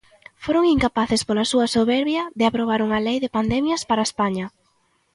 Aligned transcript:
Foron 0.43 0.63
incapaces 0.75 1.21
pola 1.27 1.49
súa 1.51 1.67
soberbia 1.75 2.23
de 2.39 2.43
aprobar 2.49 2.79
unha 2.87 3.03
lei 3.07 3.17
de 3.21 3.33
pandemias 3.37 3.81
para 3.89 4.05
España. 4.09 4.45